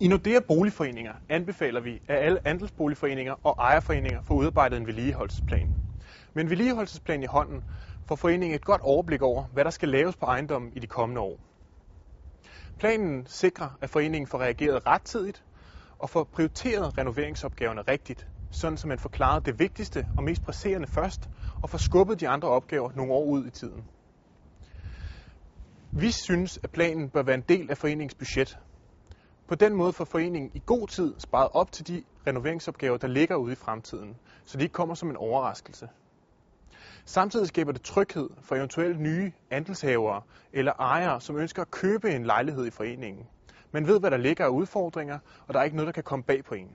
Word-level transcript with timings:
I 0.00 0.08
Nordea 0.08 0.40
Boligforeninger 0.40 1.14
anbefaler 1.28 1.80
vi, 1.80 2.02
at 2.08 2.18
alle 2.18 2.48
andelsboligforeninger 2.48 3.34
og 3.46 3.54
ejerforeninger 3.58 4.20
får 4.22 4.34
udarbejdet 4.34 4.76
en 4.76 4.86
vedligeholdelsesplan. 4.86 5.72
Med 6.34 6.44
en 6.44 6.50
vedligeholdelsesplan 6.50 7.22
i 7.22 7.26
hånden 7.26 7.62
får 8.08 8.16
foreningen 8.16 8.54
et 8.54 8.64
godt 8.64 8.80
overblik 8.80 9.22
over, 9.22 9.44
hvad 9.44 9.64
der 9.64 9.70
skal 9.70 9.88
laves 9.88 10.16
på 10.16 10.26
ejendommen 10.26 10.72
i 10.72 10.78
de 10.78 10.86
kommende 10.86 11.20
år. 11.20 11.40
Planen 12.78 13.26
sikrer, 13.26 13.70
at 13.80 13.90
foreningen 13.90 14.26
får 14.26 14.38
reageret 14.38 14.86
rettidigt 14.86 15.44
og 15.98 16.10
får 16.10 16.24
prioriteret 16.24 16.98
renoveringsopgaverne 16.98 17.82
rigtigt, 17.82 18.28
sådan 18.50 18.76
så 18.76 18.88
man 18.88 18.98
får 18.98 19.08
klaret 19.08 19.46
det 19.46 19.58
vigtigste 19.58 20.06
og 20.16 20.22
mest 20.22 20.42
presserende 20.42 20.86
først, 20.86 21.28
og 21.60 21.70
får 21.70 21.78
skubbet 21.78 22.20
de 22.20 22.28
andre 22.28 22.48
opgaver 22.48 22.92
nogle 22.92 23.12
år 23.12 23.24
ud 23.24 23.46
i 23.46 23.50
tiden. 23.50 23.84
Vi 25.92 26.10
synes, 26.10 26.58
at 26.62 26.70
planen 26.70 27.10
bør 27.10 27.22
være 27.22 27.34
en 27.34 27.44
del 27.48 27.70
af 27.70 27.78
foreningens 27.78 28.14
budget. 28.14 28.58
På 29.48 29.54
den 29.54 29.74
måde 29.74 29.92
får 29.92 30.04
foreningen 30.04 30.50
i 30.54 30.62
god 30.66 30.88
tid 30.88 31.14
sparet 31.18 31.48
op 31.52 31.72
til 31.72 31.86
de 31.88 32.04
renoveringsopgaver, 32.26 32.96
der 32.96 33.08
ligger 33.08 33.36
ude 33.36 33.52
i 33.52 33.56
fremtiden, 33.56 34.16
så 34.44 34.58
de 34.58 34.62
ikke 34.62 34.72
kommer 34.72 34.94
som 34.94 35.10
en 35.10 35.16
overraskelse. 35.16 35.88
Samtidig 37.04 37.48
skaber 37.48 37.72
det 37.72 37.82
tryghed 37.82 38.30
for 38.42 38.56
eventuelle 38.56 38.96
nye 39.02 39.32
andelshavere 39.50 40.22
eller 40.52 40.72
ejere, 40.72 41.20
som 41.20 41.36
ønsker 41.36 41.62
at 41.62 41.70
købe 41.70 42.10
en 42.10 42.24
lejlighed 42.24 42.66
i 42.66 42.70
foreningen. 42.70 43.26
Man 43.72 43.86
ved, 43.86 44.00
hvad 44.00 44.10
der 44.10 44.16
ligger 44.16 44.44
af 44.44 44.48
udfordringer, 44.48 45.18
og 45.46 45.54
der 45.54 45.60
er 45.60 45.64
ikke 45.64 45.76
noget, 45.76 45.86
der 45.86 45.92
kan 45.92 46.02
komme 46.02 46.22
bag 46.22 46.44
på 46.44 46.54
en. 46.54 46.70